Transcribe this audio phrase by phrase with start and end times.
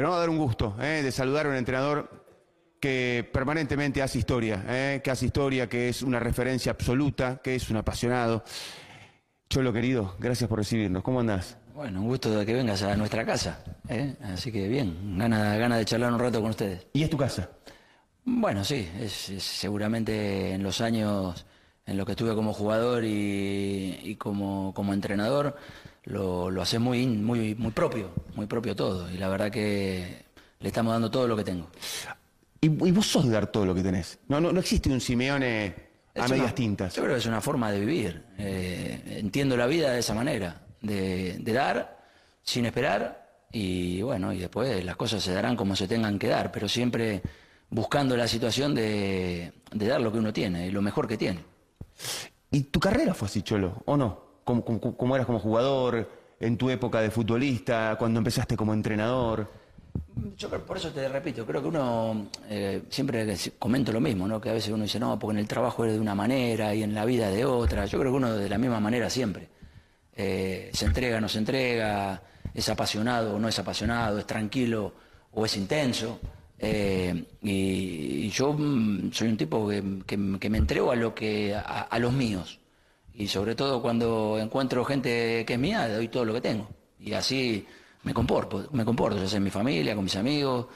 [0.00, 2.24] Pero vamos a dar un gusto eh, de saludar a un entrenador
[2.80, 7.68] que permanentemente hace historia, eh, que hace historia, que es una referencia absoluta, que es
[7.68, 8.42] un apasionado.
[9.50, 11.02] Cholo querido, gracias por recibirnos.
[11.02, 11.58] ¿Cómo andás?
[11.74, 13.62] Bueno, un gusto de que vengas a nuestra casa.
[13.90, 14.16] ¿eh?
[14.22, 16.86] Así que bien, gana, gana de charlar un rato con ustedes.
[16.94, 17.50] ¿Y es tu casa?
[18.24, 21.44] Bueno, sí, es, es seguramente en los años
[21.84, 25.56] en los que estuve como jugador y, y como, como entrenador,
[26.04, 29.10] lo, lo hace muy, muy, muy propio, muy propio todo.
[29.10, 30.24] Y la verdad que
[30.58, 31.68] le estamos dando todo lo que tengo.
[32.60, 34.18] Y, y vos sos de dar todo lo que tenés.
[34.28, 35.74] No, no, no existe un Simeone
[36.14, 36.94] a Es medias una- tintas.
[36.94, 38.24] Yo creo que es una forma de vivir.
[38.38, 41.98] Eh, entiendo la vida de esa manera, de, de dar
[42.42, 46.52] sin esperar y bueno, y después las cosas se darán como se tengan que dar,
[46.52, 47.20] pero siempre
[47.68, 51.40] buscando la situación de, de dar lo que uno tiene lo mejor que tiene.
[52.50, 53.82] ¿Y tu carrera fue así, Cholo?
[53.86, 54.29] ¿O no?
[54.44, 56.08] ¿Cómo, eras como jugador?
[56.40, 57.96] ¿En tu época de futbolista?
[57.98, 59.46] ¿Cuando empezaste como entrenador?
[60.36, 64.40] Yo creo- por eso te repito, creo que uno, eh, siempre comento lo mismo, ¿no?
[64.40, 66.82] que a veces uno dice, no, porque en el trabajo eres de una manera y
[66.82, 67.84] en la vida de otra.
[67.86, 69.48] Yo creo que uno de la misma manera siempre.
[70.14, 72.22] Eh, se entrega, no se entrega,
[72.54, 74.92] es apasionado o no es apasionado, es tranquilo
[75.32, 76.18] o es intenso.
[76.58, 81.54] Eh, y, yo mm, soy un tipo que, que- que me entrego a, lo que,
[81.54, 82.59] a, a los míos.
[83.14, 86.68] Y sobre todo cuando encuentro gente que es mía, doy todo lo que tengo.
[86.98, 87.66] Y así
[88.02, 90.66] me comporto, me comporto, ya sea en mi familia, con mis amigos,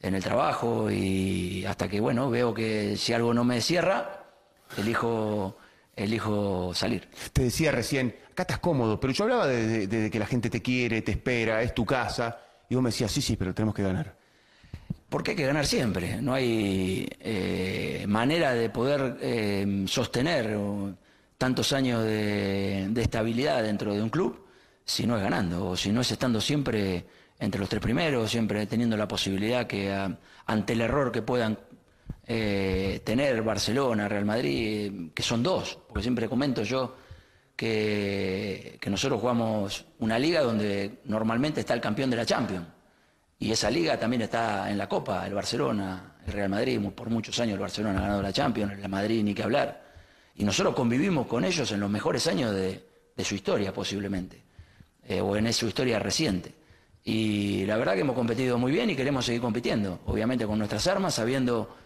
[0.00, 4.24] en el trabajo, y hasta que, bueno, veo que si algo no me cierra,
[4.76, 5.56] elijo,
[5.96, 7.08] elijo salir.
[7.32, 10.50] Te decía recién, acá estás cómodo, pero yo hablaba de, de- de que la gente
[10.50, 12.38] te quiere, te espera, es tu casa.
[12.68, 14.14] Y vos me decías, sí, sí, pero tenemos que ganar.
[15.08, 16.20] Porque hay que ganar siempre.
[16.20, 20.56] No hay eh, manera de poder eh, sostener
[21.38, 24.44] tantos años de, estabilidad dentro de un club
[24.84, 27.06] si no es ganando, o si no es estando siempre
[27.38, 29.94] entre los tres primeros, siempre teniendo la posibilidad que
[30.46, 31.58] ante el error que puedan
[32.26, 36.96] eh, tener Barcelona, Real Madrid, que son dos, porque siempre comento yo
[37.54, 42.66] que, que nosotros jugamos una liga donde normalmente está el campeón de la Champions.
[43.38, 47.38] Y esa liga también está en la Copa, el Barcelona, el Real Madrid, por muchos
[47.38, 49.87] años el Barcelona ha ganado la Champions, el Madrid ni que hablar.
[50.38, 52.80] Y nosotros convivimos con ellos en los mejores años de,
[53.16, 54.40] de su historia posiblemente,
[55.06, 56.54] eh, o en su historia reciente.
[57.04, 60.86] Y la verdad que hemos competido muy bien y queremos seguir compitiendo, obviamente con nuestras
[60.86, 61.76] armas, sabiendo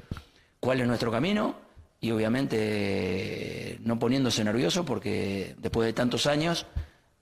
[0.60, 1.56] cuál es nuestro camino
[1.98, 6.66] y obviamente no poniéndose nervioso porque después de tantos años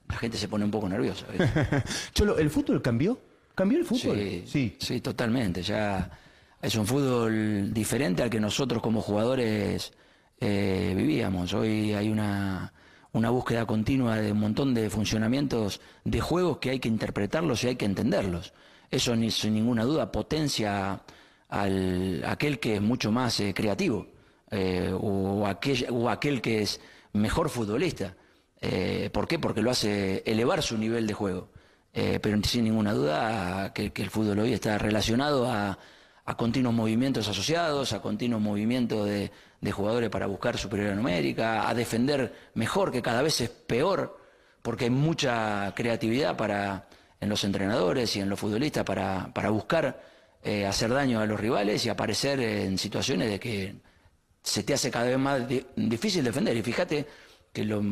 [0.09, 1.27] la gente se pone un poco nerviosa.
[2.13, 3.17] Cholo, ¿el fútbol cambió?
[3.55, 4.43] ¿Cambió el fútbol?
[4.45, 5.61] Sí, sí, totalmente.
[5.61, 6.09] Ya
[6.61, 9.93] es un fútbol diferente al que nosotros como jugadores
[10.43, 11.53] eh, vivíamos.
[11.53, 12.73] Hoy hay una,
[13.13, 17.67] una búsqueda continua de un montón de funcionamientos de juegos que hay que interpretarlos y
[17.67, 18.51] hay que entenderlos.
[18.89, 20.99] Eso ni, sin ninguna duda potencia
[21.47, 24.07] al aquel que es mucho más eh, creativo
[24.49, 26.81] eh, o, aquel, o aquel que es
[27.13, 28.15] mejor futbolista.
[29.11, 29.39] ¿Por qué?
[29.39, 31.49] Porque lo hace elevar su nivel de juego.
[31.91, 35.79] Pero sin ninguna duda que el fútbol hoy está relacionado a,
[36.31, 41.73] a continuos movimientos asociados, a continuos movimientos de, de jugadores para buscar superioridad numérica, a
[41.73, 44.17] defender mejor, que cada vez es peor,
[44.61, 46.87] porque hay mucha creatividad para,
[47.19, 50.01] en los entrenadores y en los futbolistas para, para buscar
[50.41, 53.75] eh, hacer daño a los rivales y aparecer en situaciones de que
[54.41, 56.55] se te hace cada vez más di- difícil defender.
[56.55, 57.05] Y fíjate
[57.51, 57.83] que lo-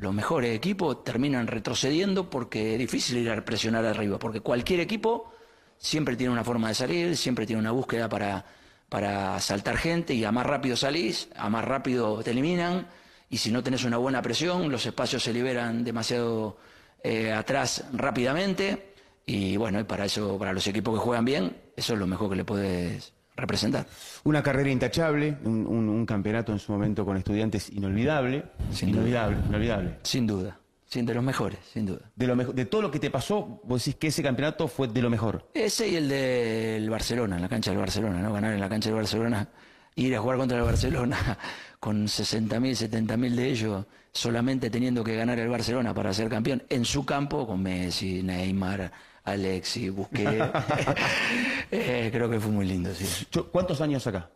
[0.00, 5.32] los mejores equipos terminan retrocediendo porque es difícil ir a presionar arriba, porque cualquier equipo
[5.80, 8.44] siempre tiene una forma de salir, siempre tiene una búsqueda para,
[8.88, 12.86] para saltar gente y a más rápido salís, a más rápido te eliminan
[13.30, 16.58] y si no tenés una buena presión, los espacios se liberan demasiado
[17.02, 18.92] eh, atrás rápidamente
[19.24, 22.28] y bueno, y para eso, para los equipos que juegan bien, eso es lo mejor
[22.30, 23.86] que le puedes representar.
[24.24, 28.44] Una carrera intachable, un, un- un campeonato en su momento con estudiantes inolvidable.
[28.72, 28.98] Sin duda.
[29.00, 29.90] inolvidable, inolvidable.
[30.02, 30.58] Sin duda,
[30.90, 32.00] sin de los mejores, sin duda.
[32.16, 34.88] De, lo mejo- de todo lo que te pasó, vos decís que ese campeonato fue
[34.88, 35.48] de lo mejor.
[35.54, 38.32] Ese y el del Barcelona, en la cancha del Barcelona, ¿no?
[38.32, 39.46] Ganar en la cancha del Barcelona,
[39.94, 41.38] ir a jugar contra el Barcelona
[41.78, 46.84] con 60.000, 70.000 de ellos, solamente teniendo que ganar el Barcelona para ser campeón, en
[46.84, 48.90] su campo, con Messi, Neymar,
[49.24, 50.44] Alexis, Busquets.
[51.72, 53.26] Eh, creo que fue muy lindo, sí.
[53.52, 54.28] ¿Cuántos años acá?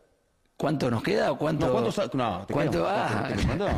[0.57, 1.67] ¿Cuánto nos queda o cuánto?
[1.67, 2.79] No, ¿cuántos a- no, te ¿Cuánto?
[2.85, 3.69] queda- ah, te- te- te- no.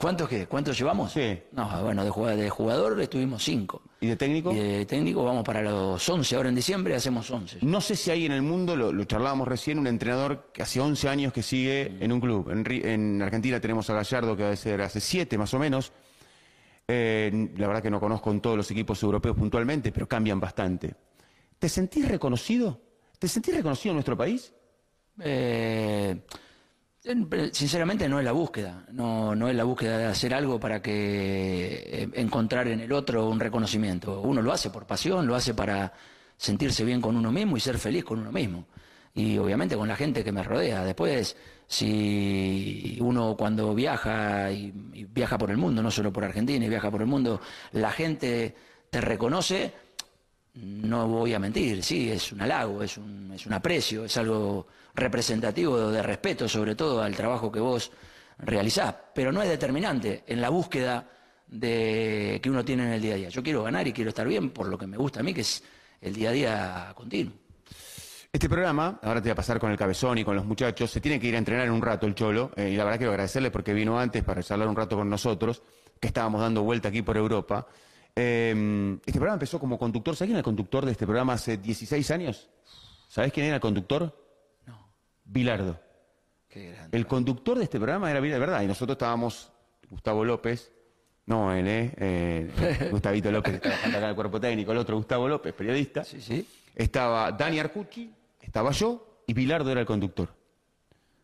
[0.00, 0.46] ¿Cuántos qué?
[0.46, 1.12] ¿Cuántos llevamos?
[1.12, 1.36] Sí.
[1.50, 3.82] No, bueno, de jugador, de jugador estuvimos cinco.
[4.00, 4.52] ¿Y de técnico?
[4.52, 7.58] Y de técnico vamos para los 11, ahora en diciembre hacemos 11.
[7.62, 10.80] No sé si hay en el mundo, lo, lo charlábamos recién, un entrenador que hace
[10.80, 12.48] 11 años que sigue en un club.
[12.48, 15.90] En, Argentina tenemos a Gallardo, que debe ser hace 7 más o menos.
[16.86, 20.94] Eh, la verdad que no conozco en todos los equipos europeos puntualmente, pero cambian bastante.
[21.58, 22.80] ¿Te sentís reconocido?
[23.18, 24.54] ¿Te sentís reconocido en nuestro país?
[25.18, 26.20] Eh,
[27.52, 31.82] sinceramente no es la búsqueda, no, no es la búsqueda de hacer algo para que
[31.86, 34.20] eh, encontrar en el otro un reconocimiento.
[34.20, 35.92] Uno lo hace por pasión, lo hace para
[36.36, 38.66] sentirse bien con uno mismo y ser feliz con uno mismo.
[39.14, 40.84] Y obviamente con la gente que me rodea.
[40.84, 46.64] Después, si uno cuando viaja y, y viaja por el mundo, no solo por Argentina,
[46.64, 47.40] y viaja por el mundo,
[47.72, 48.54] la gente
[48.90, 49.72] te reconoce,
[50.54, 54.66] no voy a mentir, sí, es un halago, es un, es un aprecio, es algo
[54.94, 57.92] representativo de respeto sobre todo al trabajo que vos
[58.38, 61.08] realizás, pero no es determinante en la búsqueda
[61.46, 63.28] de que uno tiene en el día a día.
[63.28, 65.40] Yo quiero ganar y quiero estar bien por lo que me gusta a mí, que
[65.40, 65.62] es
[66.00, 67.34] el día a día continuo.
[68.30, 71.00] Este programa, ahora te voy a pasar con el cabezón y con los muchachos, se
[71.00, 73.12] tiene que ir a entrenar en un rato el Cholo, eh, y la verdad quiero
[73.12, 75.62] agradecerle porque vino antes para charlar un rato con nosotros,
[75.98, 77.66] que estábamos dando vuelta aquí por Europa.
[78.20, 80.16] Eh, este programa empezó como conductor.
[80.16, 82.48] ¿Sabes quién era el conductor de este programa hace 16 años?
[83.08, 84.12] ¿Sabes quién era el conductor?
[84.66, 84.90] No,
[85.24, 85.80] Bilardo.
[86.48, 86.96] qué grande.
[86.96, 88.62] El conductor de este programa era Bilardo, ¿verdad?
[88.62, 89.52] Y nosotros estábamos,
[89.88, 90.72] Gustavo López,
[91.26, 91.94] no él, ¿eh?
[91.96, 96.02] eh Gustavito López, que trabajando acá en el cuerpo técnico, el otro Gustavo López, periodista.
[96.02, 96.44] Sí, sí.
[96.74, 100.37] Estaba Dani Arcucci, estaba yo y Bilardo era el conductor.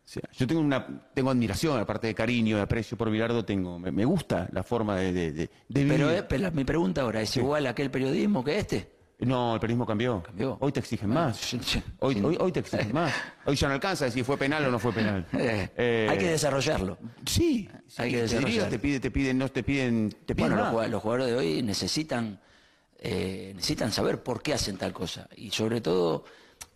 [0.05, 0.85] O sea, yo tengo una
[1.15, 4.97] tengo admiración, aparte de cariño, de aprecio por Bilardo, tengo, me, me gusta la forma
[4.97, 5.93] de, de, de- de vivir.
[5.93, 8.91] Pero, eh, pero mi pregunta ahora, ¿es igual aquel periodismo que este?
[9.19, 10.21] No, el periodismo cambió.
[10.21, 10.57] Cambió.
[10.59, 11.55] Hoy te exigen más.
[11.99, 13.13] Hoy, hoy, hoy te exigen más.
[13.45, 15.25] Hoy ya no alcanza decir fue penal o no fue penal.
[15.33, 16.97] Eh, Eh, hay que desarrollarlo.
[17.25, 17.67] Sí,
[17.97, 18.45] Hay que te desarrollar.
[18.51, 20.89] diría, te pide, te piden, no te piden, te piden Bueno, más.
[20.89, 22.39] los jugadores de hoy necesitan,
[22.99, 26.25] eh, necesitan saber por qué hacen tal cosa y sobre todo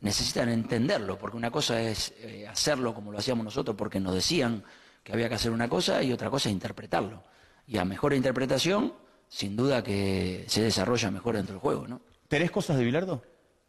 [0.01, 4.63] necesitan entenderlo, porque una cosa es eh, hacerlo como lo hacíamos nosotros porque nos decían
[5.03, 7.23] que había que hacer una cosa y otra cosa es interpretarlo.
[7.67, 8.93] Y a mejor interpretación,
[9.27, 12.01] sin duda que se desarrolla mejor dentro del juego, ¿no?
[12.27, 13.23] ¿Tenés cosas de Bilardo?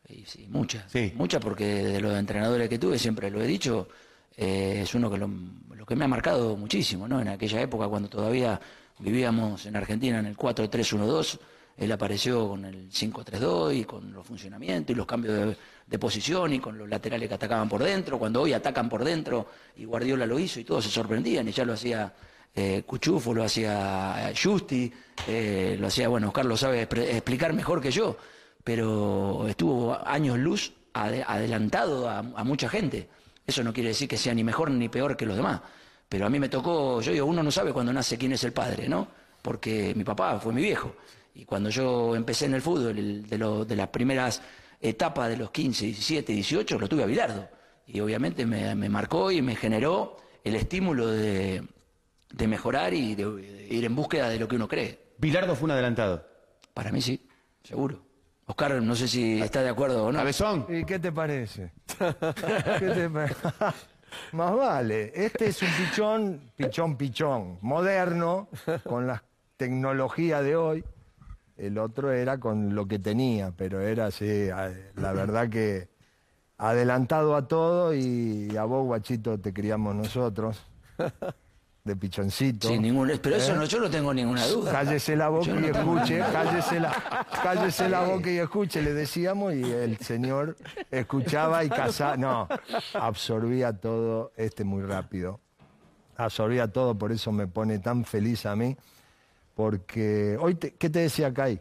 [0.08, 0.90] Y sí, muchas.
[0.90, 1.12] Sí.
[1.16, 3.88] Muchas porque de los entrenadores que tuve, siempre lo he dicho,
[4.36, 5.30] eh, es uno que lo,
[5.74, 7.20] lo que me ha marcado muchísimo, ¿no?
[7.20, 8.60] En aquella época cuando todavía
[8.98, 11.38] vivíamos en Argentina en el 4-3-1-2,
[11.80, 15.56] él apareció con el 5-3-2 y con los funcionamientos y los cambios
[15.86, 19.48] de, posición y con los laterales que atacaban por dentro, cuando hoy atacan por dentro
[19.76, 22.12] y Guardiola lo hizo y todos se sorprendían y ya lo hacía
[22.54, 24.92] eh, Cuchufo, lo hacía Justi,
[25.26, 28.16] eh, lo hacía, bueno, Oscar lo sabe explicar mejor que yo,
[28.62, 33.08] pero estuvo años luz ade- adelantado a, a mucha gente.
[33.46, 35.60] Eso no quiere decir que sea ni mejor ni peor que los demás.
[36.08, 38.52] Pero a mí me tocó, yo digo, uno no sabe cuando nace quién es el
[38.52, 39.08] padre, ¿no?
[39.42, 40.94] Porque mi papá fue mi viejo.
[41.34, 44.42] Y cuando yo empecé en el fútbol, el- de, lo- de las primeras
[44.80, 47.48] etapas de los 15, 17, 18, lo tuve a Bilardo.
[47.86, 51.62] Y obviamente me, me marcó y me generó el estímulo de,
[52.32, 54.98] de mejorar y de, de ir en búsqueda de lo que uno cree.
[55.18, 56.26] Bilardo fue un adelantado.
[56.74, 57.26] Para mí sí,
[57.62, 58.02] seguro.
[58.46, 60.18] Oscar, no sé si está de acuerdo o no.
[60.18, 60.66] Cabezón.
[60.68, 61.72] ¿Y qué te parece?
[61.98, 63.74] ¿Qué te pa-
[64.32, 65.12] Más vale.
[65.14, 68.48] Este es un pichón, pichón, pichón, moderno,
[68.84, 69.22] con la
[69.56, 70.84] tecnología de hoy.
[71.60, 75.88] El otro era con lo que tenía, pero era así, la verdad que
[76.56, 80.58] adelantado a todo y a vos, guachito, te criamos nosotros,
[81.84, 82.68] de pichoncito.
[82.68, 83.56] Sin ningún, pero eso ¿Eh?
[83.56, 84.72] no, yo no tengo ninguna duda.
[84.72, 88.94] Cállese la boca Yo y no escuche, cállese la, cállese la boca y escuche, le
[88.94, 90.56] decíamos, y el señor
[90.90, 92.16] escuchaba y casaba.
[92.16, 92.48] No,
[92.94, 95.40] absorbía todo este muy rápido.
[96.16, 98.78] Absorbía todo, por eso me pone tan feliz a mí.
[99.60, 101.60] Porque hoy, te- ¿qué te decía Kai?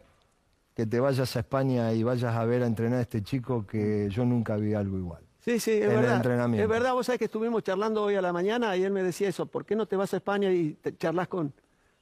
[0.74, 4.08] Que te vayas a España y vayas a ver a entrenar a este chico que
[4.10, 5.22] yo nunca vi algo igual.
[5.40, 6.16] Sí, sí, es en el verdad.
[6.16, 6.62] entrenamiento.
[6.62, 9.28] Es verdad, vos sabés que estuvimos charlando hoy a la mañana y él me decía
[9.28, 11.52] eso, ¿por qué no te vas a España y te charlas con,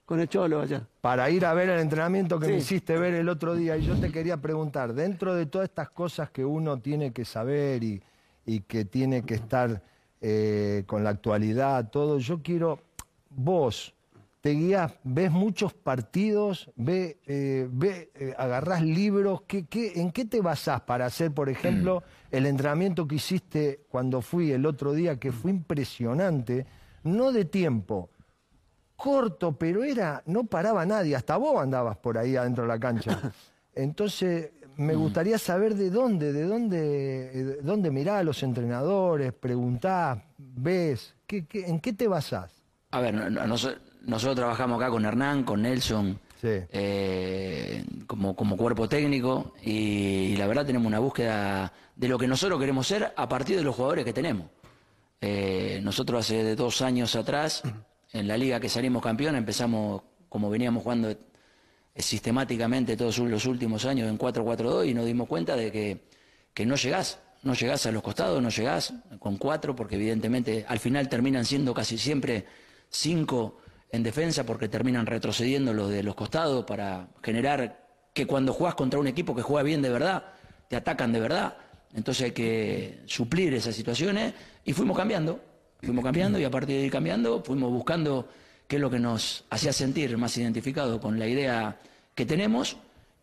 [0.04, 0.86] con el Cholo allá?
[1.00, 3.76] para ir a ver el entrenamiento que me hiciste ver el otro día.
[3.76, 7.82] Y yo te quería preguntar, dentro de todas estas cosas que uno tiene que saber
[7.82, 8.00] y,
[8.46, 9.82] y que tiene que estar
[10.20, 12.78] eh, con la actualidad, todo, yo quiero,
[13.30, 13.94] vos
[14.48, 20.24] te guías, ves muchos partidos, ve, eh, ve, eh, agarrás libros, ¿qué, qué, en qué
[20.24, 25.20] te basás para hacer, por ejemplo, el entrenamiento que hiciste cuando fui el otro día,
[25.20, 26.64] que fue impresionante,
[27.02, 28.08] no de tiempo,
[28.96, 33.20] corto, pero era, no paraba nadie, hasta vos andabas por ahí adentro de la cancha.
[33.74, 36.78] Entonces, me gustaría saber de dónde, de dónde,
[37.38, 42.50] eh, de dónde mirás a los entrenadores, preguntás, ves, ¿qué, qué- en qué te basás?
[42.92, 43.76] A ver, no- no- noso-
[44.08, 46.48] nosotros trabajamos acá con Hernán, con Nelson, Sí.
[46.70, 52.60] eh, como, como cuerpo técnico, y, la verdad tenemos una búsqueda de lo que nosotros
[52.60, 54.46] queremos ser a partir de los jugadores que tenemos.
[55.20, 57.62] Eh, nosotros hace dos años atrás,
[58.12, 61.18] en la liga que salimos campeón, empezamos como veníamos jugando eh,
[61.96, 66.08] sistemáticamente todos los últimos años en 4-4-2 y nos dimos cuenta de que
[66.58, 70.80] que no llegás, no llegás a los costados, no llegás con cuatro, porque evidentemente al
[70.80, 72.46] final terminan siendo casi siempre
[72.90, 73.58] cinco
[73.90, 79.00] en defensa, porque terminan retrocediendo los de los costados para generar que cuando jugás contra
[79.00, 80.24] un equipo que juega bien de verdad,
[80.68, 81.56] te atacan de verdad.
[81.94, 85.40] Entonces hay que suplir esas situaciones y fuimos cambiando,
[85.80, 88.28] fuimos cambiando y a partir de ir cambiando fuimos buscando
[88.66, 91.78] qué es lo que nos hacía sentir más identificado con la idea
[92.14, 92.76] que tenemos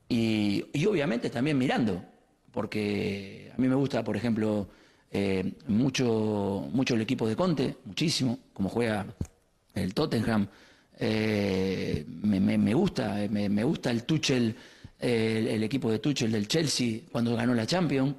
[0.09, 2.03] y, y obviamente también mirando,
[2.51, 4.67] porque a mí me gusta, por ejemplo,
[5.11, 9.05] eh, mucho, mucho el equipo de Conte, muchísimo, como juega
[9.75, 10.47] el Tottenham.
[10.97, 14.55] Eh, me, me- me gusta, me, me gusta el Tuchel,
[14.99, 18.15] el, el equipo de Tuchel del Chelsea cuando ganó la Champions.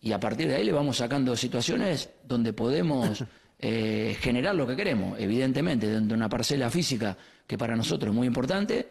[0.00, 3.24] Y a partir de ahí le vamos sacando situaciones donde podemos
[3.58, 5.18] eh, generar lo que queremos.
[5.18, 8.88] Evidentemente, dentro de una parcela física que para nosotros es muy importante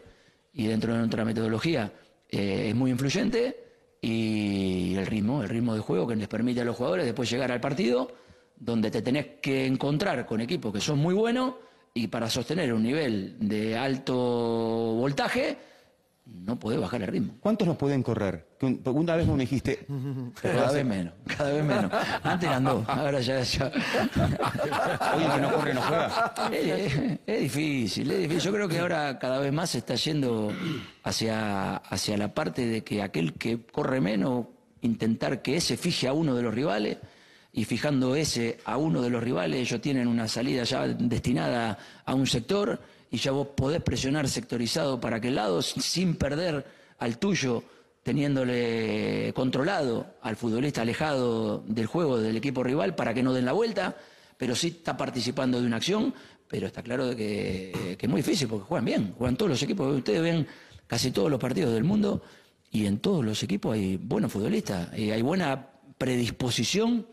[0.53, 1.93] y dentro de nuestra metodología
[2.29, 3.63] eh, es muy influyente
[4.01, 7.51] y el ritmo, el ritmo de juego que les permite a los jugadores después llegar
[7.51, 8.12] al partido
[8.55, 11.53] donde te tenés que encontrar con equipos que son muy buenos
[11.98, 15.58] y para sostener un nivel de alto voltaje
[16.25, 17.34] no podés bajar el ritmo.
[17.39, 18.46] ¿Cuántos nos pueden correr?
[18.86, 19.86] Una vez me dijiste,
[20.42, 21.92] Cada vez menos, cada vez menos.
[22.24, 23.42] Antes eran dos, ahora ya...
[23.42, 23.66] ya.
[25.16, 26.34] oye, que no corre no juega.
[26.51, 28.42] Es, es difícil, es difícil.
[28.42, 30.51] Yo creo que ahora cada vez más se está yendo
[31.04, 34.48] hacia, hacia la parte de que aquel que corre menos,
[34.82, 36.98] intentar que ese fije a uno de los rivales
[37.57, 42.13] y fijando ese a uno de los rivales, ellos tienen una salida ya destinada a
[42.13, 46.63] un sector y ya vos podés presionar sectorizado para aquel lado sin perder
[46.99, 47.63] al tuyo
[48.03, 53.53] teniéndole controlado al futbolista alejado del juego del equipo rival para que no den la
[53.53, 53.97] vuelta,
[54.37, 56.13] pero sí está participando de una acción,
[56.47, 59.95] pero está claro que, que es muy difícil porque juegan bien, juegan todos los equipos,
[59.95, 60.45] ustedes ven
[60.85, 62.21] casi todos los partidos del mundo
[62.69, 67.07] y en todos los equipos hay buenos futbolistas y hay buena predisposición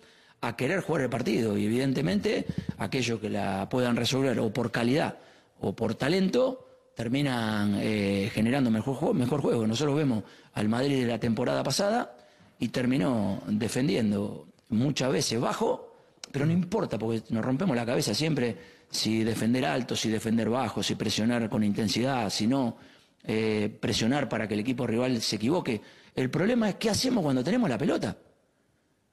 [0.48, 2.46] a querer jugar el partido y evidentemente
[2.78, 5.18] aquellos que la puedan resolver o por calidad
[5.60, 9.66] o por talento terminan eh, generando mejor juego, mejor juego.
[9.66, 12.16] Nosotros vemos al Madrid de la temporada pasada
[12.58, 15.96] y terminó defendiendo muchas veces bajo,
[16.30, 18.56] pero no importa porque nos rompemos la cabeza siempre
[18.90, 22.76] si defender alto, si defender bajo, si presionar con intensidad, si no
[23.24, 25.80] eh, presionar para que el equipo rival se equivoque.
[26.14, 28.16] El problema es qué hacemos cuando tenemos la pelota.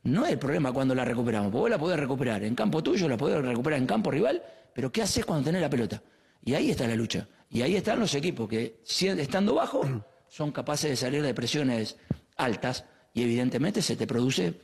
[0.03, 3.07] No es el problema cuando la recuperamos, porque vos la podés recuperar en campo tuyo,
[3.07, 4.41] la podés recuperar en campo rival,
[4.73, 6.01] pero ¿qué haces cuando tenés la pelota?
[6.43, 7.27] Y ahí está la lucha.
[7.49, 9.81] Y ahí están los equipos que, estando bajo,
[10.27, 11.97] son capaces de salir de presiones
[12.37, 14.59] altas y evidentemente se te produce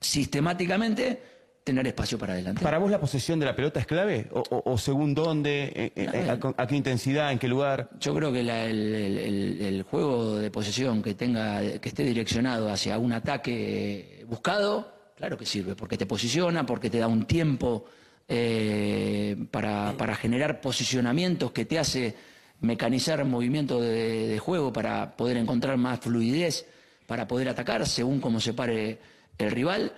[0.00, 1.22] sistemáticamente
[1.64, 2.62] tener espacio para adelante.
[2.62, 4.26] ¿Para vos la posesión de la pelota es clave?
[4.32, 5.72] ¿O, o- o según dónde?
[5.74, 7.30] Eh, eh, a, a qué intensidad?
[7.32, 7.88] ¿En qué lugar?
[8.00, 12.02] Yo creo que la- el, el- el- el juego de posesión que tenga, que esté
[12.04, 17.26] direccionado hacia un ataque buscado, claro que sirve, porque te posiciona, porque te da un
[17.26, 17.84] tiempo
[18.28, 22.14] eh, para, para generar posicionamientos que te hace
[22.60, 26.66] mecanizar movimientos de, de juego para poder encontrar más fluidez,
[27.06, 28.98] para poder atacar según cómo se pare
[29.38, 29.92] el rival.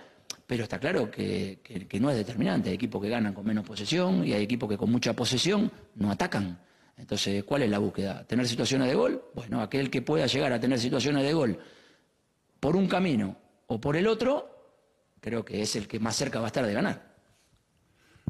[0.47, 2.69] Pero está claro que, que- que no es determinante.
[2.69, 6.11] Hay equipos que ganan con menos posesión y hay equipos que con mucha posesión no
[6.11, 6.59] atacan.
[6.97, 8.25] Entonces, ¿cuál es la búsqueda?
[8.25, 9.23] ¿Tener situaciones de gol?
[9.33, 11.59] Bueno, aquel que pueda llegar a tener situaciones de gol
[12.59, 13.35] por un camino
[13.67, 14.49] o por el otro,
[15.19, 17.15] creo que es el que más cerca va a estar de ganar.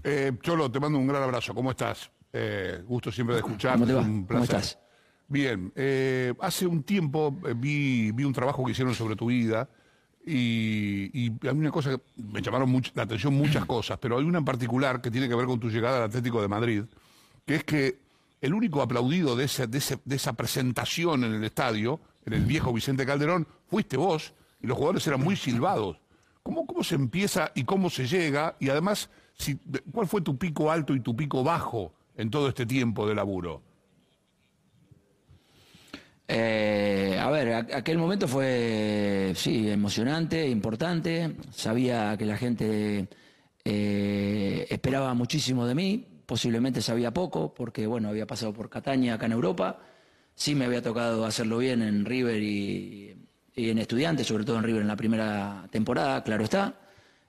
[0.03, 1.53] Eh, Cholo, te mando un gran abrazo.
[1.53, 2.10] ¿Cómo estás?
[2.31, 3.79] Eh, gusto siempre de escucharte.
[3.79, 4.01] ¿Cómo te va?
[4.01, 4.55] un ¿Cómo placer.
[4.55, 4.79] estás?
[5.27, 5.72] Bien.
[5.75, 9.67] eh, hace un tiempo vi, vi un trabajo que hicieron sobre tu vida
[10.25, 14.39] y, y a una cosa que me llamaron la atención muchas cosas, pero hay una
[14.39, 16.84] en particular que tiene que ver con tu llegada al Atlético de Madrid,
[17.46, 18.00] que es que
[18.41, 19.48] el único aplaudido de,
[20.05, 24.77] de esa presentación en el estadio, en el viejo Vicente Calderón, fuiste vos y los
[24.77, 25.98] jugadores eran muy silbados.
[26.44, 28.55] ¿Cómo, ¿Cómo se empieza y cómo se llega?
[28.60, 29.60] Y además, si,
[29.91, 33.62] ¿cuál fue tu pico alto y tu pico bajo en todo este tiempo de laburo?
[36.27, 41.36] Eh, a ver, aquel momento fue, sí, emocionante, importante.
[41.51, 43.08] Sabía que la gente
[43.63, 46.08] eh, esperaba muchísimo de mí.
[46.25, 49.79] Posiblemente sabía poco, porque bueno, había pasado por Cataña acá en Europa.
[50.34, 53.15] Sí me había tocado hacerlo bien en River y,
[53.55, 56.74] y en Estudiantes, sobre todo en River en la primera temporada, claro está.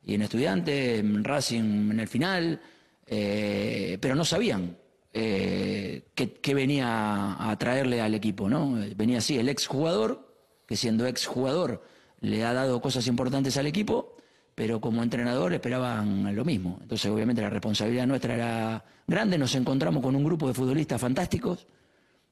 [0.05, 2.61] Y en Estudiantes, en Racing en el final.
[3.07, 4.77] eh, pero no sabían
[5.19, 8.77] eh, qué venía a traerle al equipo, ¿no?
[8.97, 10.29] Venía así, el exjugador,
[10.67, 11.83] que siendo exjugador
[12.21, 14.17] le ha dado cosas importantes al equipo,
[14.55, 16.79] pero como entrenador esperaban lo mismo.
[16.83, 19.39] Entonces, obviamente, la responsabilidad nuestra era grande.
[19.39, 21.67] Nos encontramos con un grupo de futbolistas fantásticos,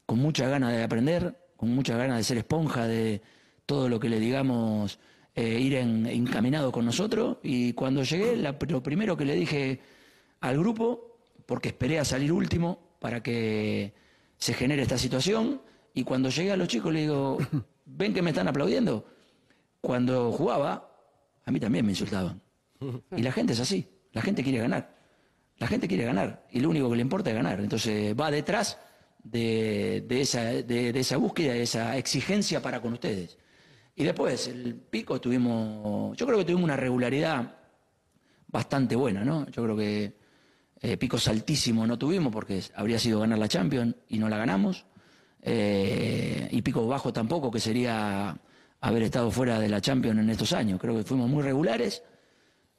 [0.04, 3.22] con muchas ganas de aprender, con muchas ganas de ser esponja de
[3.64, 4.98] todo lo que le digamos
[5.34, 7.38] eh, ir en- encaminado con nosotros.
[7.42, 9.80] Y cuando llegué, lo primero que le dije
[10.40, 11.13] al grupo,
[11.46, 13.94] porque esperé a salir último para que
[14.38, 15.60] se genere esta situación,
[15.92, 17.38] y cuando llegué a los chicos le digo,
[17.86, 19.06] ¿ven que me están aplaudiendo?
[19.80, 20.90] Cuando jugaba,
[21.44, 22.40] a mí también me insultaban.
[23.16, 24.94] Y la gente es así, la gente quiere ganar.
[25.58, 27.60] La gente quiere ganar y lo único que le importa es ganar.
[27.60, 28.78] Entonces va detrás
[29.22, 33.38] de, de esa, de, de esa búsqueda, de esa exigencia para con ustedes.
[33.94, 37.56] Y después, el pico tuvimos, yo creo que tuvimos una regularidad
[38.48, 39.48] bastante buena, ¿no?
[39.50, 40.14] Yo creo que
[40.80, 44.84] eh, picos altísimos no tuvimos porque habría sido ganar la Champions y no la ganamos.
[45.42, 48.36] Eh, y picos bajos tampoco, que sería
[48.80, 50.80] haber estado fuera de la Champions en estos años.
[50.80, 52.02] Creo que fuimos muy regulares.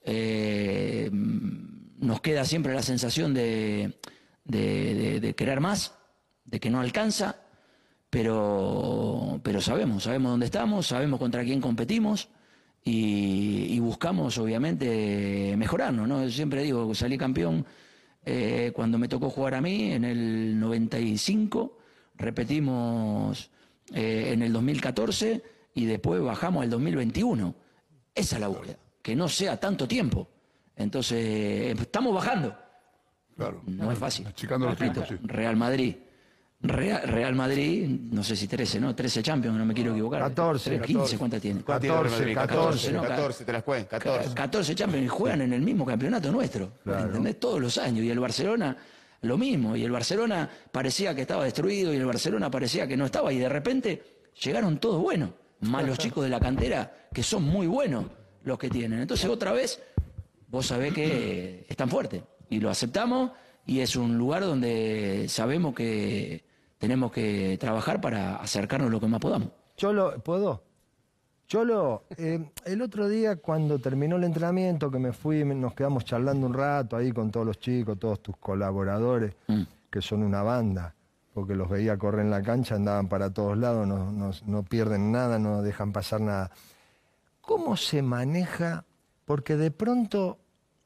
[0.04, 4.00] Eh, nos queda siempre la sensación de,
[4.44, 5.96] de- de- querer más,
[6.44, 7.38] de que no alcanza,
[8.10, 12.30] pero, pero sabemos, sabemos dónde estamos, sabemos contra quién competimos
[12.84, 16.08] y, y buscamos obviamente mejorarnos.
[16.08, 16.24] ¿no?
[16.24, 17.66] Yo siempre digo, salí campeón
[18.26, 21.78] eh, cuando me tocó jugar a mí en el 95,
[22.16, 23.52] repetimos
[23.94, 25.44] eh, en el 2014
[25.76, 27.56] y después bajamos al 2021.
[28.16, 30.28] Esa es la búsqueda, que no sea tanto tiempo.
[30.76, 32.58] Entonces, estamos bajando.
[33.36, 33.62] Claro.
[33.66, 34.26] No es fácil.
[34.26, 35.16] Repito, tiempos, sí.
[35.24, 35.96] Real Madrid.
[36.68, 38.96] Real, Real Madrid, no sé si 13, ¿no?
[38.96, 40.22] 13 Champions, no me quiero equivocar.
[40.22, 41.18] 14, 15, 14.
[41.18, 41.62] ¿cuántas tiene?
[41.62, 42.36] ¿Cuánto tiene el Real 14, Madrid?
[42.36, 43.02] 14, ¿no?
[43.04, 44.34] 14, te las cuento, 14.
[44.34, 46.72] 14 Champions y juegan en el mismo campeonato nuestro.
[46.86, 47.40] ¿Entendés?
[47.40, 48.04] Todos los años.
[48.04, 48.76] Y el Barcelona,
[49.22, 49.76] lo mismo.
[49.76, 53.32] Y el Barcelona parecía que estaba destruido y el Barcelona parecía que no estaba.
[53.32, 54.04] Y de repente
[54.42, 55.32] llegaron todos buenos.
[55.62, 58.06] Más los chicos de la cantera, que son muy buenos
[58.44, 59.02] los que tienen.
[59.02, 59.82] Entonces, otra vez,
[60.48, 62.24] vos sabés que están fuertes.
[62.50, 63.32] Y lo aceptamos.
[63.68, 66.45] Y es un lugar donde sabemos que
[66.78, 69.50] tenemos que trabajar para acercarnos lo que más podamos.
[69.78, 70.64] Cholo, ¿puedo?
[71.48, 76.48] Cholo, eh, el otro día cuando terminó el entrenamiento, que me fui, nos quedamos charlando
[76.48, 79.62] un rato ahí con todos los chicos, todos tus colaboradores, Mm.
[79.92, 80.96] que son una banda,
[81.34, 85.12] porque los veía correr en la cancha, andaban para todos lados, no, no- no pierden
[85.12, 86.50] nada, no dejan pasar nada.
[87.42, 88.84] ¿Cómo se maneja?
[89.26, 90.40] Porque de pronto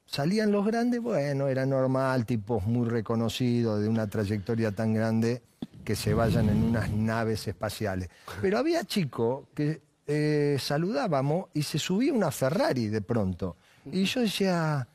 [0.05, 5.41] salían los grandes, bueno, era normal, tipos muy reconocidos, de una trayectoria tan grande,
[5.83, 8.09] que se vayan en unas naves espaciales.
[8.41, 13.57] Pero había chicos que eh, saludábamos y se subía una Ferrari de pronto.
[13.85, 14.87] Y yo decía,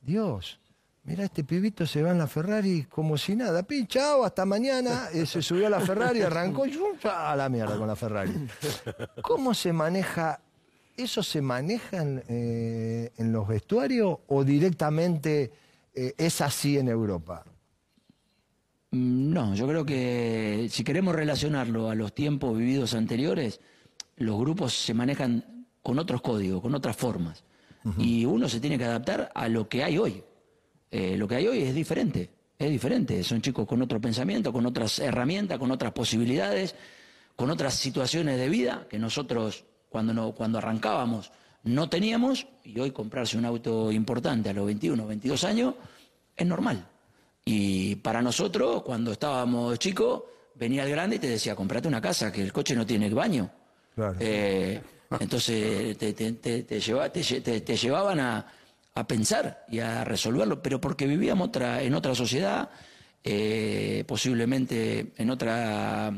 [0.00, 0.60] Dios,
[1.04, 3.62] mira, este pibito se va en la Ferrari como si nada.
[3.62, 5.08] Pi, chao, hasta mañana.
[5.12, 8.48] Eh, se subió a la Ferrari, arrancó y a la mierda con la Ferrari.
[9.22, 10.40] ¿Cómo se maneja?
[10.96, 15.52] ¿Eso se maneja en, eh, los vestuarios o directamente
[15.94, 17.44] es así en Europa?
[18.92, 23.60] Mm, No, yo creo que si queremos relacionarlo a los tiempos vividos anteriores,
[24.16, 27.44] los grupos se manejan con otros códigos, con otras formas.
[27.98, 30.22] Y uno se tiene que adaptar a lo que hay hoy.
[30.88, 33.24] Eh, lo que hay hoy es diferente, es diferente.
[33.24, 36.76] Son chicos con otro pensamiento, con otras herramientas, con otras posibilidades,
[37.34, 41.32] con otras situaciones de vida que nosotros cuando, no, cuando arrancábamos
[41.64, 42.46] no teníamos.
[42.62, 45.74] Y hoy comprarse un auto importante a los 21, 22 años
[46.36, 46.86] es normal.
[47.44, 50.22] Y para nosotros, cuando estábamos chicos,
[50.54, 53.50] venía el grande y te decía, comprate una casa, que el coche no tiene baño.
[53.94, 54.16] Claro.
[54.20, 54.80] Eh,
[55.20, 58.46] entonces te, te- te- te lleva- te lle- te- te llevaban a,
[58.94, 62.70] a pensar y a resolverlo, pero porque vivíamos otra, en otra sociedad,
[63.24, 66.12] eh, posiblemente en otra,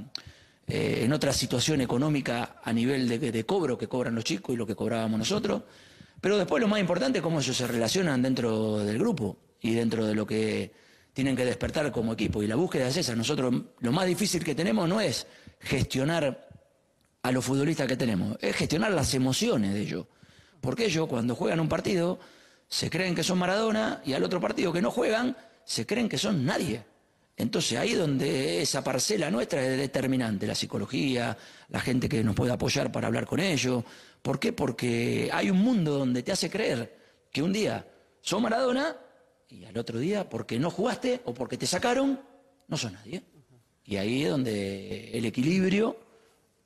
[0.67, 4.59] eh, en otra situación económica a nivel de, de cobro que cobran los chicos y
[4.59, 5.63] lo que cobrábamos nosotros.
[6.21, 10.07] Pero después lo más importante es cómo ellos se relacionan dentro del grupo y dentro
[10.07, 10.73] de lo que
[11.15, 12.43] tienen que despertar como equipo.
[12.43, 13.15] Y la búsqueda es esa.
[13.15, 15.27] Nosotros lo más difícil que tenemos no es
[15.61, 16.49] gestionar
[17.23, 20.07] a los futbolistas que tenemos, es gestionar las emociones de ellos.
[20.61, 22.19] Porque ellos cuando juegan un partido
[22.69, 26.19] se creen que son Maradona y al otro partido que no juegan se creen que
[26.19, 26.85] son nadie.
[27.37, 31.37] Entonces ahí donde esa parcela nuestra es determinante, la psicología,
[31.71, 33.85] la gente que nos puede apoyar para hablar con ellos.
[34.21, 34.53] ¿Por qué?
[34.53, 36.95] Porque hay un mundo donde te hace creer
[37.33, 37.87] que un día
[38.21, 38.97] sos Maradona
[39.49, 42.21] y al otro día porque no jugaste o porque te sacaron,
[42.69, 43.23] no sos nadie.
[43.85, 45.97] Y ahí es donde el equilibrio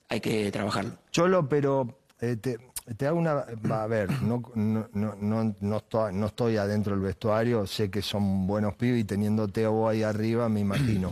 [0.07, 0.97] hay que trabajarlo.
[1.11, 2.57] Cholo, pero eh, te,
[2.97, 3.45] te hago una...
[3.71, 8.47] a ver, no, no, no, no, estoy, no estoy adentro del vestuario, sé que son
[8.47, 11.11] buenos pibes y teniéndote a vos ahí arriba, me imagino.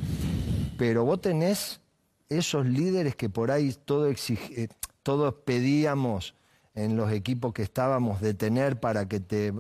[0.77, 1.81] Pero vos tenés
[2.29, 4.67] esos líderes que por ahí todo exig- eh,
[5.03, 6.35] todos pedíamos
[6.73, 9.53] en los equipos que estábamos de tener para que te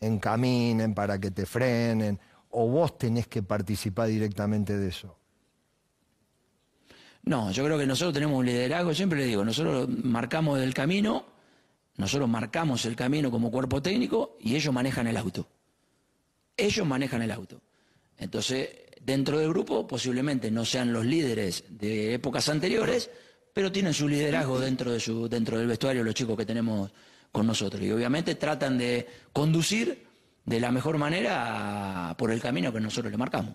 [0.00, 2.18] encaminen, para que te frenen,
[2.50, 5.18] o vos tenés que participar directamente de eso.
[7.24, 11.26] No, yo creo que nosotros tenemos un liderazgo, siempre le digo, nosotros marcamos el camino
[11.96, 15.48] Nosotros marcamos el camino como cuerpo técnico y ellos manejan el auto.
[16.56, 17.60] Ellos manejan el auto.
[18.18, 18.68] Entonces,
[19.00, 23.10] dentro del grupo posiblemente no sean los líderes de épocas anteriores,
[23.52, 26.92] pero tienen su liderazgo dentro, de su, dentro del vestuario los chicos que tenemos
[27.36, 27.82] con nosotros.
[27.82, 30.06] Y obviamente tratan de conducir
[30.46, 33.54] de la mejor manera por el camino que nosotros le marcamos.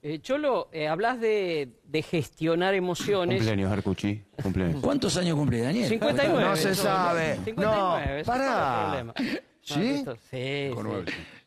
[0.00, 3.36] Eh, Cholo, eh, hablas de, de gestionar emociones.
[3.36, 4.22] Cumpleaños, Arcuchi.
[4.42, 4.80] Cumpleaños.
[4.80, 5.88] ¿Cuántos años cumple Daniel?
[5.88, 6.44] 59.
[6.44, 7.38] No se sabe.
[7.44, 8.46] 59, eso No, pará.
[8.46, 9.14] no es problema.
[9.60, 10.04] ¿Sí?
[10.04, 10.70] Sí, sí.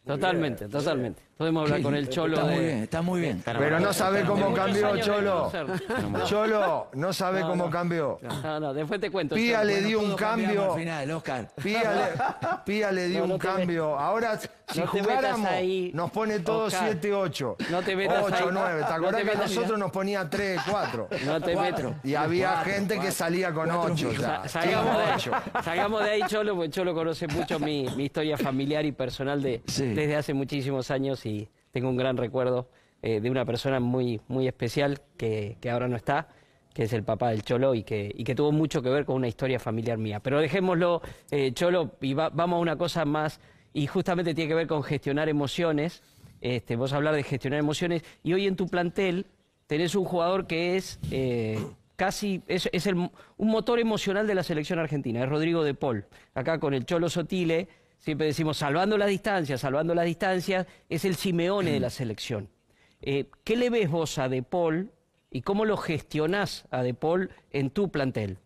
[0.05, 1.21] Totalmente, totalmente.
[1.37, 2.55] Podemos hablar con el Cholo Está de...
[2.55, 3.43] muy bien, está muy bien.
[3.45, 5.51] Pero no sabe cómo cambió, Cholo.
[6.25, 7.69] Cholo, no sabe No, cómo no.
[7.71, 8.19] cambió.
[8.43, 9.35] No, no, después te cuento.
[9.35, 9.65] Pía Cholo.
[9.67, 10.73] le dio un cambio.
[10.73, 11.49] Al final, Oscar.
[11.61, 13.99] Pía le, Pía le dio No, no un cambio.
[13.99, 16.99] Ahora, si jugáramos, metas ahí, nos pone todo Oscar.
[16.99, 17.55] 7-8.
[17.69, 18.45] No te metas 8, ahí.
[18.51, 18.75] 9.
[18.75, 21.07] ¿Te No acordás te que metas- nosotros nos ponía 3, 4?
[21.25, 21.95] No te meto.
[22.03, 24.11] Y había Cuatro, gente que salía con 8.
[24.19, 28.85] Sa- Salgamos de, ahí, salgamos de ahí, Cholo, porque Cholo conoce mucho mi, historia familiar
[28.85, 32.69] y personal de, desde hace muchísimos años y tengo un gran recuerdo
[33.03, 36.29] eh, de una persona muy, muy especial que, que ahora no está,
[36.73, 39.15] que es el papá del Cholo y que, y que tuvo mucho que ver con
[39.15, 40.19] una historia familiar mía.
[40.19, 43.39] Pero dejémoslo, eh, Cholo, y va- vamos a una cosa más,
[43.73, 46.01] y justamente tiene que ver con gestionar emociones.
[46.39, 49.25] Este, vos hablar de gestionar emociones, y hoy en tu plantel
[49.65, 51.59] tenés un jugador que es eh,
[51.95, 56.05] casi, es, es un motor emocional de la selección argentina, es Rodrigo de Paul.
[56.35, 57.67] Acá con el Cholo Sotile,
[57.99, 62.49] siempre decimos, salvando las distancias, salvando las distancias, es el Simeone de la selección.
[63.01, 64.91] Eh, ¿Qué le ves vos a De Paul
[65.29, 68.37] y cómo lo gestionás a De Paul en tu plantel?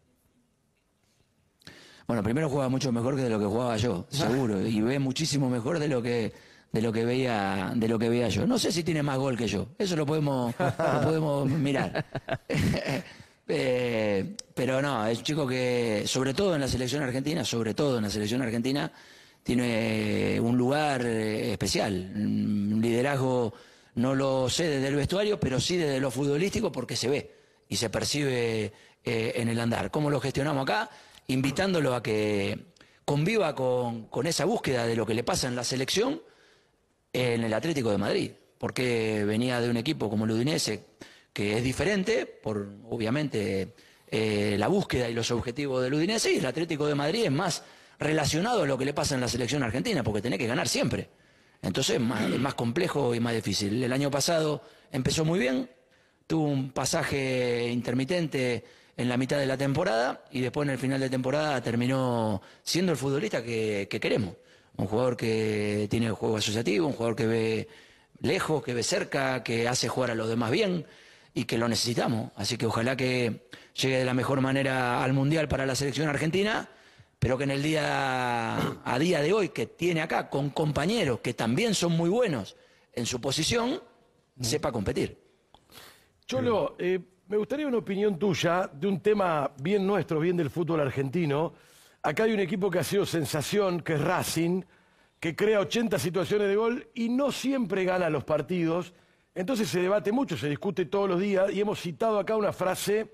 [2.08, 5.50] Bueno, primero juega mucho mejor que de lo que jugaba yo, seguro, y ve muchísimo
[5.50, 6.34] mejor de lo que
[6.72, 8.48] de lo que veía de lo que veía yo.
[8.48, 12.06] No sé si tiene más gol que yo, eso lo podemos lo podemos mirar.
[13.54, 17.98] Eh, pero no, es un chico que, sobre todo en la selección argentina, sobre todo
[17.98, 18.90] en la selección argentina,
[19.44, 23.54] tiene un lugar eh, especial, un liderazgo,
[23.96, 27.36] no lo sé desde el vestuario, pero sí desde lo futbolístico porque se ve
[27.68, 28.72] y se percibe
[29.04, 29.92] eh, en el andar.
[29.92, 30.90] ¿Cómo lo gestionamos acá?
[31.28, 32.72] Invitándolo a que
[33.06, 36.22] conviva con, esa búsqueda de lo que le pasa en la selección
[37.14, 40.86] en el Atlético de Madrid, porque venía de un equipo como el Udinese,
[41.34, 43.74] que es diferente, por obviamente
[44.08, 47.64] eh, la búsqueda y los objetivos del Udinese, y el Atlético de Madrid es más
[48.02, 51.08] relacionado a lo que le pasa en la selección argentina, porque tenés que ganar siempre.
[51.62, 53.84] Entonces es más, complejo y más difícil.
[53.84, 55.70] El año pasado empezó muy bien,
[56.26, 58.66] tuvo un pasaje intermitente
[58.98, 62.92] en la mitad de la temporada y después en el final de temporada terminó siendo
[62.92, 64.36] el futbolista que, que queremos.
[64.78, 67.68] Un jugador que tiene juego asociativo, un jugador que ve
[68.22, 70.88] lejos, que ve cerca, que hace jugar a los demás bien
[71.36, 72.32] y que lo necesitamos.
[72.36, 73.48] Así que ojalá que
[73.80, 76.68] llegue de la mejor manera al Mundial para la selección argentina,
[77.22, 81.36] pero que en el día a día de hoy que tiene acá con compañeros que
[81.36, 82.58] también son muy buenos
[82.94, 83.80] en su posición,
[84.40, 85.22] sepa competir.
[86.26, 90.80] Cholo, eh, me gustaría una opinión tuya de un tema bien nuestro, bien del fútbol
[90.80, 91.54] argentino.
[92.02, 94.64] Acá hay un equipo que ha sido sensación, que es Racing,
[95.20, 98.96] que crea 80 situaciones de gol y no siempre gana los partidos.
[99.36, 103.12] Entonces se debate mucho, se discute todos los días y hemos citado acá una frase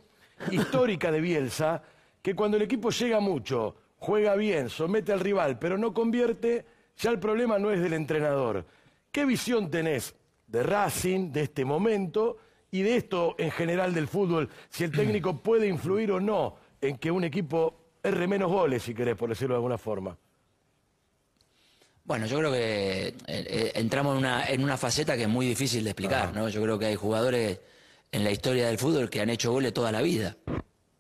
[0.49, 1.83] histórica de Bielsa,
[2.21, 6.65] que cuando el equipo llega mucho, juega bien, somete al rival, pero no convierte,
[6.97, 8.65] ya el problema no es del entrenador.
[9.11, 10.15] ¿Qué visión tenés
[10.47, 12.37] de Racing, de este momento
[12.71, 14.49] y de esto en general del fútbol?
[14.69, 18.93] Si el técnico puede influir o no en que un equipo erre menos goles, si
[18.93, 20.17] querés, por decirlo de alguna forma.
[22.03, 25.45] Bueno, yo creo que eh, eh, entramos en una, en una faceta que es muy
[25.45, 26.47] difícil de explicar, ¿no?
[26.47, 27.59] Yo creo que hay jugadores
[28.09, 30.37] en la historia del fútbol que han hecho goles toda la vida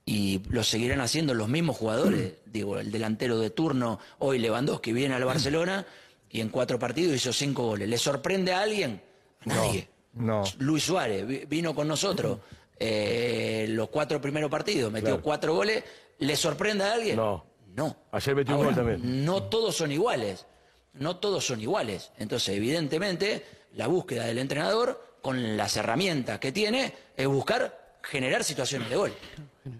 [0.09, 2.33] y lo seguirán haciendo los mismos jugadores.
[2.45, 5.85] Digo, el delantero de turno, hoy Lewandowski, viene al Barcelona
[6.31, 7.87] y en cuatro partidos hizo cinco goles.
[7.89, 9.01] ¿Le sorprende a alguien?
[9.41, 9.87] A nadie.
[10.13, 10.43] no.
[10.59, 12.39] Luis Suárez vi- vino con nosotros
[12.79, 15.21] eh, los cuatro primeros partidos, metió Claro.
[15.23, 15.83] cuatro goles.
[16.19, 17.15] ¿Le sorprende a alguien?
[17.17, 17.45] No.
[17.75, 17.95] No.
[18.11, 19.25] Ayer metió un gol también.
[19.25, 20.45] No todos son iguales.
[20.93, 22.11] No todos son iguales.
[22.17, 28.89] Entonces, evidentemente, la búsqueda del entrenador, con las herramientas que tiene, es buscar generar situaciones
[28.89, 29.13] de gol.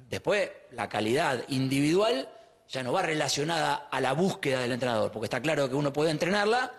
[0.09, 2.29] Después, la calidad individual
[2.69, 6.11] ya no va relacionada a la búsqueda del entrenador, porque está claro que uno puede
[6.11, 6.71] entrenarla,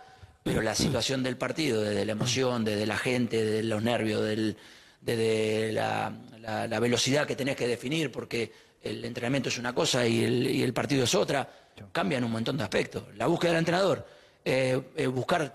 [0.43, 4.57] pero la situación del partido, desde la emoción, desde la gente, desde los nervios, del-
[5.01, 10.07] desde la, la- la velocidad que tenés que definir, porque el entrenamiento es una cosa
[10.07, 11.49] y el, y el partido es otra,
[11.93, 13.05] cambian un montón de aspectos.
[13.17, 14.07] La búsqueda del entrenador,
[14.45, 15.53] eh, eh, buscar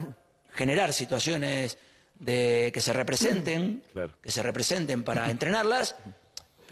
[0.54, 1.78] generar situaciones
[2.20, 4.14] de que se representen, Claro.
[4.22, 5.96] que se representen para entrenarlas,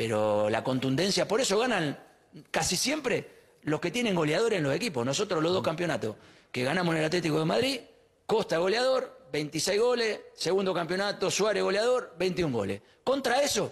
[0.02, 1.96] pero la contundencia, por eso ganan
[2.50, 3.30] casi siempre
[3.62, 5.06] los que tienen goleadores en los equipos.
[5.06, 6.16] Nosotros los dos campeonatos
[6.52, 7.80] que ganamos en el Atlético de Madrid,
[8.26, 12.82] Costa goleador, 26 goles, segundo campeonato, Suárez goleador, 21 goles.
[13.04, 13.72] Contra eso,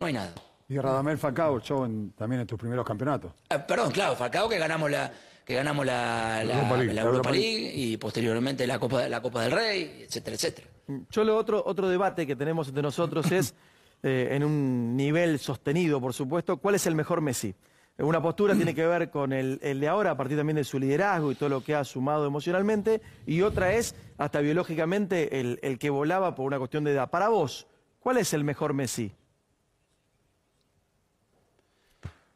[0.00, 0.32] no hay nada.
[0.68, 3.30] Y Radamel Falcao, yo en- también en tus primeros campeonatos.
[3.48, 5.12] Ah, perdón, claro, Falcao que ganamos la
[5.44, 6.92] que ganamos la, la- Europa League.
[6.92, 10.66] la Europa League y posteriormente la Copa, la Copa del Rey, etcétera, etcétera.
[11.08, 13.54] Yo lo otro, otro debate que tenemos entre nosotros es,
[14.02, 17.54] eh, en un nivel sostenido, por supuesto, ¿cuál es el mejor Messi?
[17.98, 20.78] Una postura tiene que ver con el, el de ahora, a partir también de su
[20.78, 25.78] liderazgo y todo lo que ha sumado emocionalmente, y otra es, hasta biológicamente, el, el
[25.78, 27.08] que volaba por una cuestión de edad.
[27.08, 27.66] Para vos,
[28.00, 29.12] ¿cuál es el mejor Messi?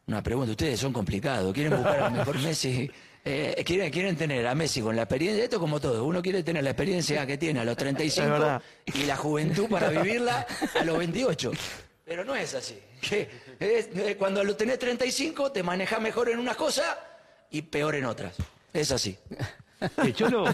[0.07, 2.91] Una pregunta, ustedes son complicados, quieren buscar al mejor Messi,
[3.25, 6.65] eh, quieren, quieren tener a Messi con la experiencia, esto como todo, uno quiere tener
[6.65, 8.63] la experiencia que tiene a los 35 Es verdad.
[8.87, 10.47] y la juventud para vivirla
[10.79, 11.53] a los 28.
[12.05, 12.79] Pero no es así.
[13.01, 13.29] Que
[13.61, 16.97] es- eh, cuando lo tenés 35 te manejas mejor en unas cosas
[17.51, 18.35] y peor en otras.
[18.73, 19.17] Es así.
[20.05, 20.45] Eh, Cholo,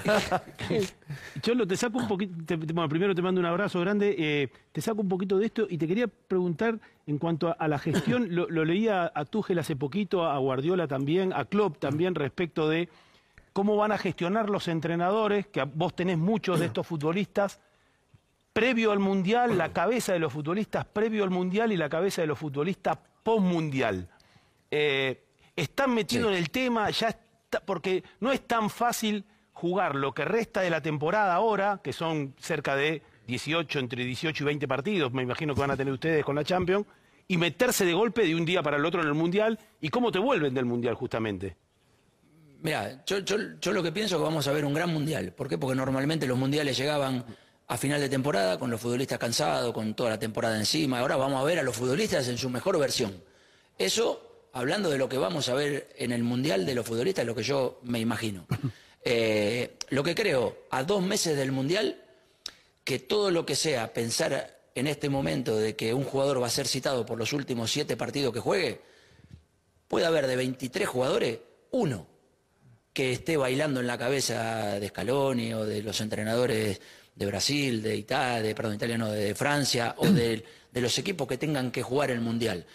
[1.43, 4.81] Cholo, te saco un poquito, te- bueno, primero te mando un abrazo grande, eh, te
[4.81, 8.29] saco un poquito de esto y te quería preguntar en cuanto a, a la gestión,
[8.35, 12.89] lo, lo leía a Tuchel hace poquito, a Guardiola también, a Klopp también respecto de
[13.53, 17.61] cómo van a gestionar los entrenadores, que vos tenés muchos de estos futbolistas,
[18.53, 22.27] previo al Mundial, la cabeza de los futbolistas previo al Mundial y la cabeza de
[22.29, 24.09] los futbolistas post-Mundial.
[24.71, 25.23] Eh,
[25.55, 27.17] están metiendo en el tema, ya
[27.65, 32.35] porque no es tan fácil jugar lo que resta de la temporada ahora, que son
[32.39, 36.25] cerca de 18, entre 18 y 20 partidos, me imagino que van a tener ustedes
[36.25, 36.87] con la Champions,
[37.29, 40.13] y meterse de golpe de un día para el otro en el Mundial, y cómo
[40.13, 41.57] te vuelven del Mundial justamente.
[42.63, 45.33] Mira, yo, yo, yo lo que pienso es que vamos a ver un gran mundial.
[45.33, 45.59] ¿Por qué?
[45.59, 47.25] Porque normalmente los mundiales llegaban
[47.69, 51.01] a final de temporada con los futbolistas cansados, con toda la temporada encima.
[51.01, 53.23] Ahora vamos a ver a los futbolistas en su mejor versión.
[53.79, 57.35] Eso, hablando de lo que vamos a ver en el mundial de los futbolistas, lo
[57.35, 58.47] que yo me imagino.
[59.09, 62.03] Eh, lo que creo, a dos meses del mundial,
[62.83, 66.51] que todo lo que sea pensar en este momento de que un jugador va a
[66.51, 68.81] ser citado por los últimos siete partidos que juegue,
[69.87, 71.39] puede haber de 23 jugadores,
[71.71, 72.09] uno
[72.93, 76.81] que esté bailando en la cabeza de Scaloni o de los entrenadores
[77.15, 81.29] de Brasil, de Italia, de, perdón, Italia no, de Francia o de, de los equipos
[81.29, 82.67] que tengan que jugar el Mundial.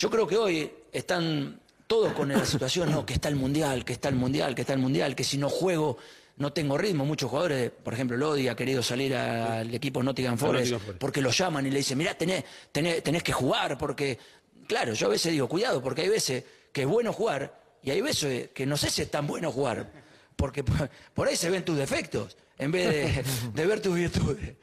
[0.00, 3.92] Yo creo que hoy están todos con la situación, no, que está el Mundial, que
[3.92, 5.98] está el Mundial, que está el Mundial, que si no juego
[6.38, 7.04] no tengo ritmo.
[7.04, 11.66] Muchos jugadores, por ejemplo, Lodi ha querido salir al equipo Nottingham Forest porque lo llaman
[11.66, 14.18] y le dicen, mirá, tenés, tenés, tenés que jugar, porque,
[14.66, 18.00] claro, yo a veces digo, cuidado, porque hay veces que es bueno jugar y hay
[18.00, 19.92] veces que no sé si es tan bueno jugar,
[20.34, 24.54] porque por, por ahí se ven tus defectos en vez de, de ver tus virtudes.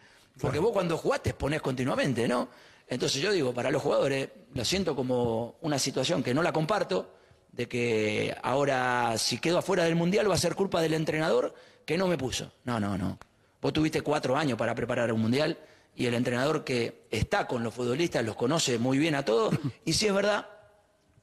[0.41, 2.49] Porque vos cuando jugás te exponés continuamente, ¿no?
[2.87, 7.13] Entonces yo digo, para los jugadores, lo siento como una situación que no la comparto,
[7.51, 11.53] de que ahora si quedo afuera del Mundial va a ser culpa del entrenador
[11.85, 12.51] que no me puso.
[12.65, 13.17] No, no, no.
[13.61, 15.57] Vos tuviste cuatro años para preparar un Mundial
[15.95, 19.93] y el entrenador que está con los futbolistas los conoce muy bien a todos y
[19.93, 20.47] si es verdad,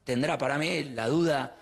[0.03, 1.55] tendrá para mí la duda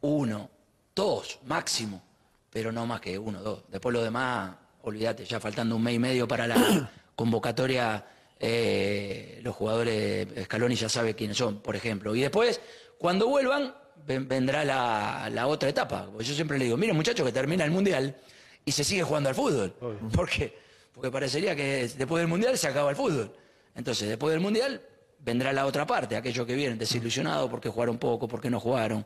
[0.00, 0.50] uno,
[0.94, 2.02] dos máximo,
[2.50, 3.64] pero no más que uno, dos.
[3.68, 8.04] Después lo demás, olvídate, ya faltando un mes y medio para la convocatoria,
[8.40, 12.14] eh, los jugadores, Scaloni ya sabe quiénes son, por ejemplo.
[12.14, 12.60] Y después,
[12.98, 13.74] cuando vuelvan,
[14.06, 16.06] ven- vendrá la, la otra etapa.
[16.10, 18.16] Porque yo siempre le digo, miren muchachos, que termina el Mundial
[18.64, 19.74] y se sigue jugando al fútbol.
[20.12, 20.56] ¿Por qué?
[20.92, 23.34] Porque parecería que después del Mundial se acaba el fútbol.
[23.74, 24.80] Entonces, después del Mundial
[25.18, 29.04] vendrá la otra parte, aquellos que vienen desilusionados porque jugaron poco, porque no jugaron.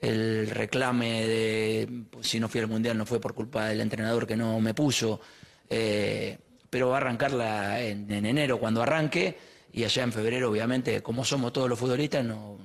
[0.00, 4.36] El reclame de si no fui al Mundial no fue por culpa del entrenador que
[4.36, 5.20] no me puso.
[5.68, 6.38] Eh,
[6.70, 9.36] pero va a arrancarla en, en enero cuando arranque
[9.72, 12.58] y allá en febrero, obviamente, como somos todos los futbolistas, no-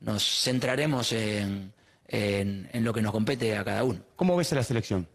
[0.00, 1.72] nos centraremos en,
[2.08, 4.00] en- en lo que nos compete a cada uno.
[4.16, 5.06] ¿Cómo ves a la selección?